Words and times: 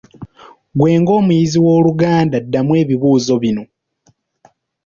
Ggwe 0.75 0.89
ng'omuyizi 1.01 1.57
w'Oluganda 1.65 2.37
ddamu 2.45 2.71
ebibuzo 2.81 3.33
bino. 3.43 3.63